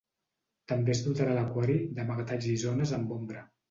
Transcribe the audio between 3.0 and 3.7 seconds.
amb ombra.